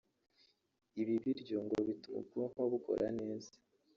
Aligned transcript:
Ibi 1.01 1.15
biryo 1.23 1.57
ngo 1.63 1.77
bituma 1.87 2.17
ubwonko 2.21 2.59
bukora 2.71 3.07
neza 3.19 3.51